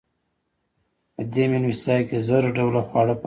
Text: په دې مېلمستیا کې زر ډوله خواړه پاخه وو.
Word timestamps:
په 1.15 1.21
دې 1.33 1.43
مېلمستیا 1.51 1.97
کې 2.07 2.17
زر 2.27 2.43
ډوله 2.55 2.81
خواړه 2.87 3.13
پاخه 3.17 3.17
وو. 3.17 3.19